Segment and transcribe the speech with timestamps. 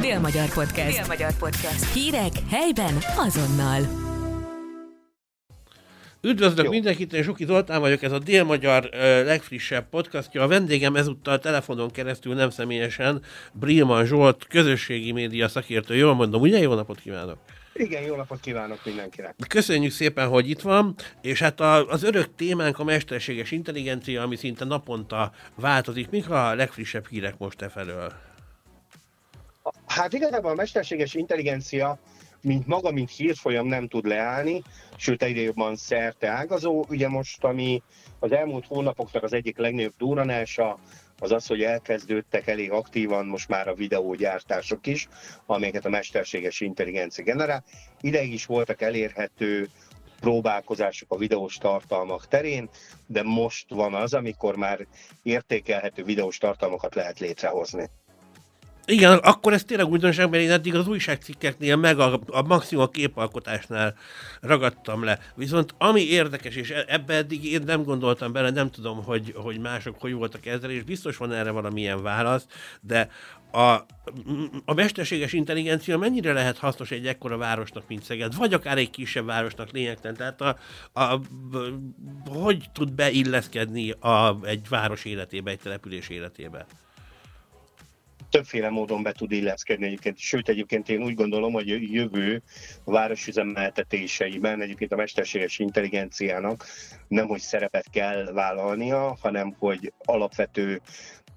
[0.00, 0.96] Dél-Magyar Podcast.
[0.96, 1.92] Dél-Magyar Podcast.
[1.92, 3.80] Hírek helyben azonnal.
[6.22, 6.70] Üdvözlök Jó.
[6.70, 10.42] mindenkit, én Zsuki Zoltán vagyok, ez a Dél-Magyar uh, legfrissebb podcastja.
[10.42, 13.22] A vendégem ezúttal telefonon keresztül, nem személyesen,
[13.52, 15.94] Brilman Zsolt, közösségi média szakértő.
[15.94, 16.58] Jól mondom, ugye?
[16.58, 17.38] Jó napot kívánok!
[17.72, 19.34] Igen, jó napot kívánok mindenkinek!
[19.48, 24.36] Köszönjük szépen, hogy itt van, és hát a, az örök témánk a mesterséges intelligencia, ami
[24.36, 26.10] szinte naponta változik.
[26.10, 28.12] Mik a legfrissebb hírek most e felől?
[29.96, 31.98] Hát igazából a mesterséges intelligencia,
[32.42, 34.62] mint maga, mint hírfolyam nem tud leállni,
[34.96, 36.84] sőt egyre jobban szerte ágazó.
[36.88, 37.82] Ugye most, ami
[38.18, 40.78] az elmúlt hónapoknak az egyik legnagyobb duranása,
[41.18, 45.08] az az, hogy elkezdődtek elég aktívan most már a videógyártások is,
[45.46, 47.64] amelyeket a mesterséges intelligencia generál.
[48.00, 49.68] Ideig is voltak elérhető
[50.20, 52.68] próbálkozások a videós tartalmak terén,
[53.06, 54.86] de most van az, amikor már
[55.22, 57.90] értékelhető videós tartalmakat lehet létrehozni.
[58.88, 62.88] Igen, akkor ez tényleg újdonság, mert én eddig az újságcikkeknél, meg a, a maximum a
[62.88, 63.94] képalkotásnál
[64.40, 65.18] ragadtam le.
[65.34, 69.58] Viszont ami érdekes, és e, ebbe eddig én nem gondoltam bele, nem tudom, hogy, hogy
[69.60, 72.46] mások hogy voltak ezzel, és biztos van erre valamilyen válasz,
[72.80, 73.10] de
[73.52, 73.86] a,
[74.64, 79.26] a mesterséges intelligencia mennyire lehet hasznos egy ekkora városnak, mint Szeged, vagy akár egy kisebb
[79.26, 80.16] városnak lényegtelen?
[80.16, 80.56] Tehát a,
[80.92, 81.20] a, a,
[82.24, 86.66] hogy tud beilleszkedni a, egy város életébe, egy település életébe?
[88.30, 90.18] Többféle módon be tud illeszkedni egyébként.
[90.18, 92.42] Sőt, egyébként én úgy gondolom, hogy a jövő
[92.84, 96.64] városüzemeltetéseiben egyébként a mesterséges intelligenciának
[97.08, 100.80] nem hogy szerepet kell vállalnia, hanem hogy alapvető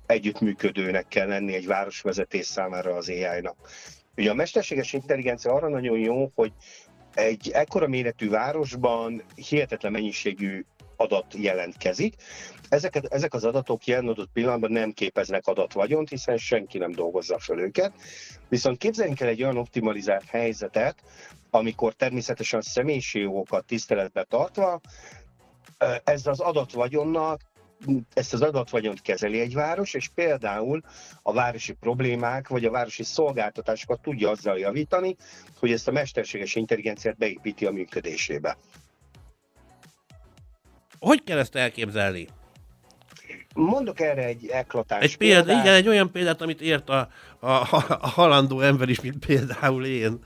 [0.05, 3.55] együttműködőnek kell lenni egy városvezetés számára az AI-nak.
[4.17, 6.53] Ugye a mesterséges intelligencia arra nagyon jó, hogy
[7.13, 10.65] egy ekkora méretű városban hihetetlen mennyiségű
[10.99, 12.15] adat jelentkezik.
[12.69, 17.59] Ezeket, ezek az adatok jelen adott pillanatban nem képeznek adatvagyont, hiszen senki nem dolgozza fel
[17.59, 17.93] őket.
[18.49, 20.95] Viszont képzeljünk el egy olyan optimalizált helyzetet,
[21.49, 24.81] amikor természetesen a személyiségokat tiszteletbe tartva,
[26.03, 27.41] ez az adatvagyonnak
[28.13, 30.81] ezt az adatvagyont kezeli egy város, és például
[31.21, 35.15] a városi problémák vagy a városi szolgáltatásokat tudja azzal javítani,
[35.59, 38.57] hogy ezt a mesterséges intelligenciát beépíti a működésébe.
[40.99, 42.27] Hogy kell ezt elképzelni?
[43.55, 45.45] Mondok erre egy eklatás egy példát.
[45.45, 45.63] példát.
[45.63, 50.19] Igen, egy olyan példát, amit ért a, a, a halandó ember is, mint például én.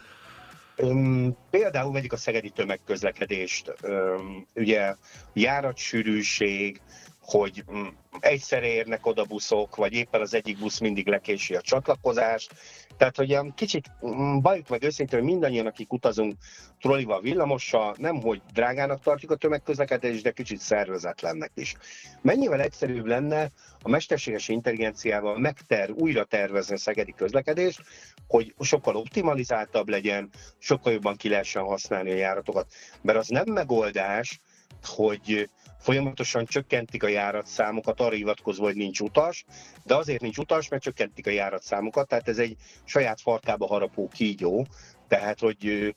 [0.78, 3.74] Um, például vegyük a szegedi tömegközlekedést.
[3.84, 4.96] Um, ugye
[5.34, 6.82] járatsűrűség,
[7.26, 12.54] hogy um, egyszerre érnek oda buszok, vagy éppen az egyik busz mindig lekési a csatlakozást.
[12.98, 16.36] Tehát, hogy kicsit mm, bajuk meg őszintén, hogy mindannyian, akik utazunk
[16.80, 21.76] trollival, villamossal, nem hogy drágának tartjuk a tömegközlekedést, de kicsit szervezetlennek is.
[22.22, 23.52] Mennyivel egyszerűbb lenne
[23.82, 27.82] a mesterséges intelligenciával megter, újra tervezni a szegedi közlekedést,
[28.28, 32.74] hogy sokkal optimalizáltabb legyen, sokkal jobban ki lehessen használni a járatokat.
[33.02, 34.42] Mert az nem megoldás,
[34.84, 35.50] hogy
[35.84, 39.46] folyamatosan csökkentik a járatszámokat, arra hivatkozva, hogy nincs utas,
[39.86, 42.56] de azért nincs utas, mert csökkentik a járatszámokat, tehát ez egy
[42.86, 44.66] saját farkába harapó kígyó,
[45.08, 45.96] tehát hogy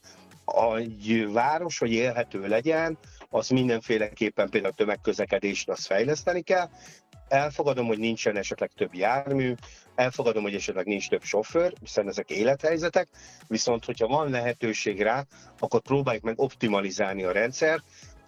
[0.77, 2.99] egy város, hogy élhető legyen,
[3.31, 6.69] az mindenféleképpen például a tömegközlekedést azt fejleszteni kell.
[7.29, 9.55] Elfogadom, hogy nincsen esetleg több jármű,
[9.95, 13.09] elfogadom, hogy esetleg nincs több sofőr, hiszen ezek élethelyzetek,
[13.49, 15.25] viszont hogyha van lehetőség rá,
[15.59, 17.83] akkor próbáljuk meg optimalizálni a rendszer,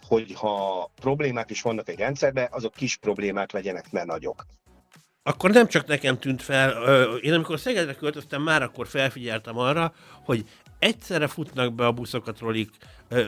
[0.09, 4.45] hogy ha problémák is vannak egy rendszerben, azok kis problémák legyenek, ne nagyok.
[5.23, 6.71] Akkor nem csak nekem tűnt fel,
[7.17, 9.93] én amikor Szegedre költöztem, már akkor felfigyeltem arra,
[10.23, 10.45] hogy
[10.79, 12.33] egyszerre futnak be a buszok a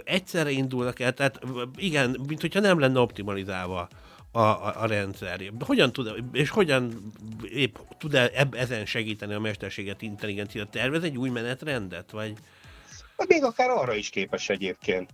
[0.03, 1.40] egyszerre indulnak el, tehát
[1.75, 3.88] igen, mint hogyha nem lenne optimalizálva
[4.31, 5.52] a, a, a rendszer.
[5.59, 7.12] Hogyan tud, és hogyan
[7.53, 10.66] épp tud -e ezen segíteni a mesterséget intelligencia?
[10.66, 12.34] Tervez egy új menetrendet, vagy?
[13.22, 15.09] Hát még akár arra is képes egyébként.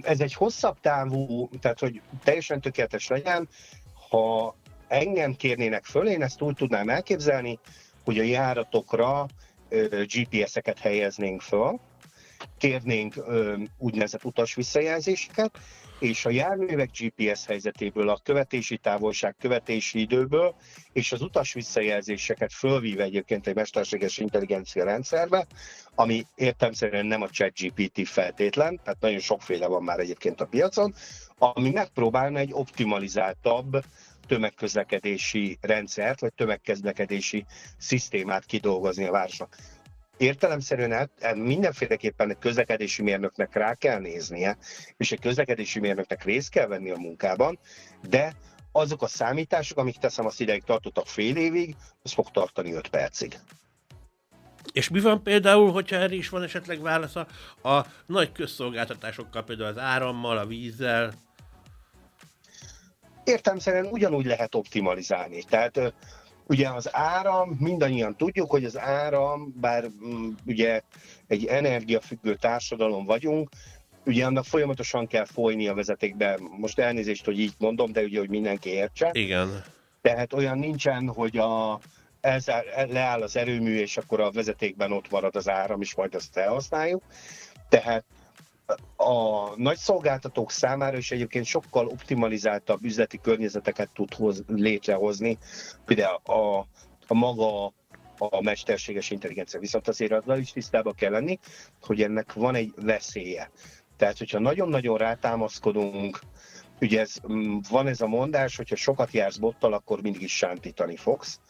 [0.00, 3.48] Ez egy hosszabb távú, tehát hogy teljesen tökéletes legyen,
[4.10, 4.56] ha
[4.88, 7.58] engem kérnének föl, én ezt úgy tudnám elképzelni,
[8.04, 9.26] hogy a járatokra
[10.06, 11.80] GPS-eket helyeznénk föl,
[12.58, 13.14] kérnénk
[13.78, 15.58] úgynevezett utas visszajelzéseket,
[16.02, 20.54] és a járművek GPS helyzetéből, a követési távolság, követési időből,
[20.92, 25.46] és az utas visszajelzéseket fölvív egyébként egy mesterséges intelligencia rendszerbe,
[25.94, 30.94] ami értelmszerűen nem a ChatGPT feltétlen, tehát nagyon sokféle van már egyébként a piacon,
[31.38, 33.82] ami megpróbálna egy optimalizáltabb
[34.26, 37.44] tömegközlekedési rendszert, vagy tömegközlekedési
[37.78, 39.56] szisztémát kidolgozni a városnak
[40.22, 44.56] értelemszerűen el, mindenféleképpen közlekedési mérnöknek rá kell néznie,
[44.96, 47.58] és egy közlekedési mérnöknek részt kell venni a munkában,
[48.08, 48.32] de
[48.72, 53.38] azok a számítások, amik teszem azt ideig tartottak fél évig, az fog tartani 5 percig.
[54.72, 57.26] És mi van például, hogyha erre is van esetleg válasza,
[57.62, 61.12] a nagy közszolgáltatásokkal, például az árammal, a vízzel?
[63.24, 65.42] Értelmszerűen ugyanúgy lehet optimalizálni.
[65.42, 65.94] Tehát
[66.46, 70.80] ugye az áram, mindannyian tudjuk, hogy az áram, bár mm, ugye
[71.26, 73.48] egy energiafüggő társadalom vagyunk,
[74.06, 76.38] ugye annak folyamatosan kell folyni a vezetékbe.
[76.58, 79.10] Most elnézést, hogy így mondom, de ugye, hogy mindenki értse.
[79.12, 79.64] Igen.
[80.00, 81.80] Tehát olyan nincsen, hogy a,
[82.20, 86.32] elzár, leáll az erőmű, és akkor a vezetékben ott marad az áram, és majd azt
[86.32, 87.02] felhasználjuk.
[87.68, 88.04] Tehát
[88.96, 95.38] a nagy szolgáltatók számára is egyébként sokkal optimalizáltabb üzleti környezeteket tud hoz, létrehozni,
[95.84, 96.66] például a,
[97.06, 97.72] a maga
[98.18, 99.60] a mesterséges intelligencia.
[99.60, 101.38] Viszont azért azzal is tisztában kell lenni,
[101.80, 103.50] hogy ennek van egy veszélye.
[103.96, 106.20] Tehát, hogyha nagyon-nagyon rátámaszkodunk,
[106.80, 110.96] ugye ez, mm, van ez a mondás, hogyha sokat jársz bottal, akkor mindig is sántítani
[110.96, 111.40] fogsz.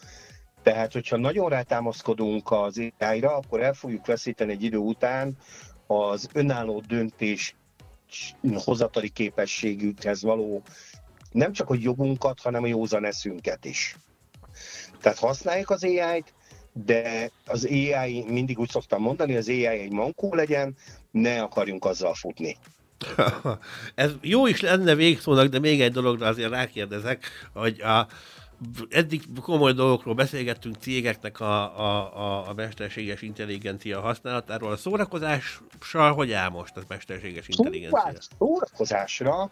[0.63, 5.37] Tehát, hogyha nagyon rátámaszkodunk az ai akkor el fogjuk veszíteni egy idő után
[6.01, 7.55] az önálló döntés
[8.55, 10.63] hozatali képességükhez való
[11.33, 13.97] nem csak a jogunkat, hanem a józan eszünket is.
[15.01, 16.35] Tehát használjuk az AI-t,
[16.73, 20.77] de az AI, mindig úgy szoktam mondani, az AI egy mankó legyen,
[21.11, 22.57] ne akarjunk azzal futni.
[23.95, 28.07] Ez jó is lenne végszónak, de még egy dologra azért rákérdezek, hogy a,
[28.91, 34.73] eddig komoly dolgokról beszélgettünk cégeknek a, a, a, a mesterséges intelligencia használatáról.
[34.73, 38.15] A szórakozással hogy áll most a mesterséges intelligencia?
[38.39, 39.51] Szórakozásra,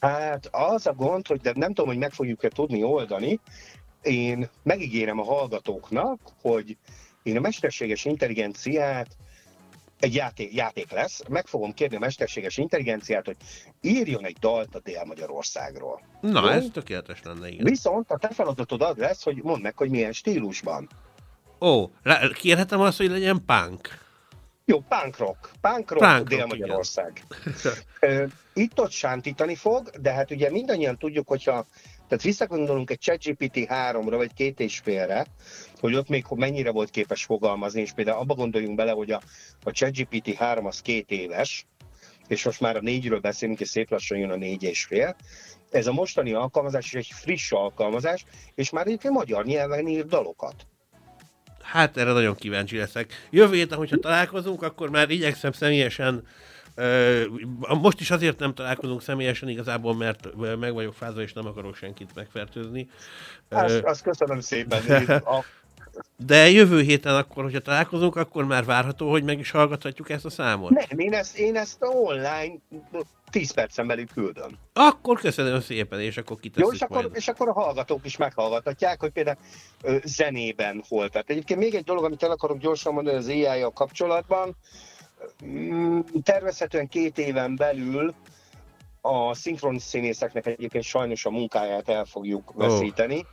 [0.00, 3.40] hát az a gond, hogy de nem tudom, hogy meg fogjuk-e tudni oldani,
[4.02, 6.76] én megígérem a hallgatóknak, hogy
[7.22, 9.16] én a mesterséges intelligenciát
[10.00, 13.36] egy játék, játék lesz, meg fogom kérni a mesterséges intelligenciát, hogy
[13.80, 16.00] írjon egy dalt a Dél-Magyarországról.
[16.20, 16.46] Na, Jó?
[16.46, 17.64] ez tökéletes lenne, igen.
[17.64, 20.88] Viszont a te feladatod az lesz, hogy mondd meg, hogy milyen stílusban.
[21.60, 21.90] Ó,
[22.34, 24.04] kérhetem azt, hogy legyen punk?
[24.64, 25.50] Jó, punk rock.
[25.60, 27.24] Punk rock, punk Dél-Magyarország.
[28.54, 31.66] Itt-ott sántítani fog, de hát ugye mindannyian tudjuk, hogyha
[32.08, 35.26] tehát visszagondolunk egy ChatGPT 3-ra, vagy két és félre,
[35.80, 39.20] hogy ott még mennyire volt képes fogalmazni, és például abba gondoljunk bele, hogy a,
[39.62, 41.66] a ChatGPT 3 az két éves,
[42.28, 45.16] és most már a négyről beszélünk, és szép lassan jön a négy és fél.
[45.70, 48.24] Ez a mostani alkalmazás is egy friss alkalmazás,
[48.54, 50.66] és már egyébként magyar nyelven ír dalokat.
[51.62, 53.12] Hát erre nagyon kíváncsi leszek.
[53.30, 56.26] Jövő héten, hogyha találkozunk, akkor már igyekszem személyesen
[57.80, 60.28] most is azért nem találkozunk személyesen igazából, mert
[60.58, 62.88] meg vagyok fázva, és nem akarok senkit megfertőzni.
[63.48, 65.16] Azt, azt köszönöm szépen.
[65.16, 65.44] A...
[66.16, 70.30] De jövő héten akkor, hogyha találkozunk, akkor már várható, hogy meg is hallgathatjuk ezt a
[70.30, 70.70] számot?
[70.70, 72.54] Nem, én ezt, én ezt online
[73.30, 74.58] 10 percen belül küldöm.
[74.72, 79.00] Akkor köszönöm szépen, és akkor kitesszük Jó, és akkor, és akkor a hallgatók is meghallgathatják,
[79.00, 79.36] hogy például
[79.82, 81.08] ö, zenében hol.
[81.08, 84.56] Tehát egyébként még egy dolog, amit el akarok gyorsan mondani az AI-jal kapcsolatban,
[86.22, 88.14] tervezhetően két éven belül
[89.00, 93.26] a szinkron színészeknek egyébként sajnos a munkáját el fogjuk veszíteni,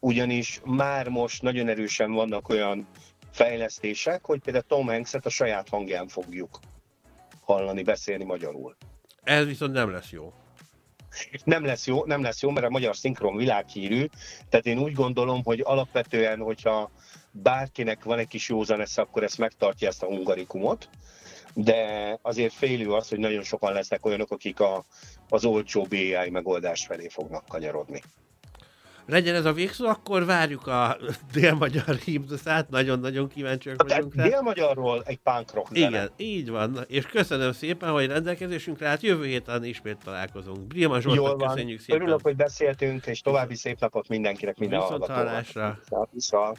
[0.00, 2.86] ugyanis már most nagyon erősen vannak olyan
[3.30, 6.58] fejlesztések, hogy például Tom Hanks-et a saját hangján fogjuk
[7.44, 8.76] hallani, beszélni magyarul.
[9.22, 10.32] Ez viszont nem lesz jó.
[11.44, 14.06] Nem lesz jó, nem lesz jó, mert a magyar szinkron világhírű,
[14.48, 16.90] tehát én úgy gondolom, hogy alapvetően, hogyha
[17.42, 20.88] bárkinek van egy kis józan esze, akkor ezt megtartja ezt a hungarikumot,
[21.54, 24.84] de azért félő az, hogy nagyon sokan lesznek olyanok, akik a,
[25.28, 28.02] az olcsó BI megoldás felé fognak kanyarodni.
[29.06, 30.96] Legyen ez a végszó, akkor várjuk a
[31.32, 34.24] dél-magyar himnuszát, nagyon-nagyon kíváncsiak hát, vagyunk rá.
[34.24, 35.88] Dél-magyarról egy punk rock zene.
[35.88, 40.66] Igen, így van, és köszönöm szépen, hogy rendelkezésünkre állt, jövő héten ismét találkozunk.
[40.66, 42.00] Brima Zsoltot köszönjük szépen.
[42.00, 45.46] Örülök, hogy beszéltünk, és további szép napot mindenkinek, minden hallgatónak.
[46.10, 46.58] Viszont